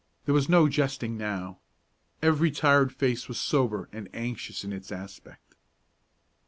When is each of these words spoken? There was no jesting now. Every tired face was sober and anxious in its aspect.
There 0.25 0.33
was 0.33 0.49
no 0.49 0.67
jesting 0.67 1.15
now. 1.15 1.59
Every 2.23 2.49
tired 2.49 2.91
face 2.91 3.27
was 3.27 3.39
sober 3.39 3.87
and 3.91 4.09
anxious 4.15 4.63
in 4.63 4.73
its 4.73 4.91
aspect. 4.91 5.53